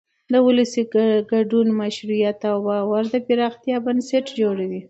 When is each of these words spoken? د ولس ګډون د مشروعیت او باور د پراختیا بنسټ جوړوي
د 0.31 0.33
ولس 0.45 0.73
ګډون 1.31 1.67
د 1.73 1.77
مشروعیت 1.81 2.39
او 2.51 2.57
باور 2.67 3.03
د 3.13 3.15
پراختیا 3.27 3.75
بنسټ 3.85 4.25
جوړوي 4.39 4.79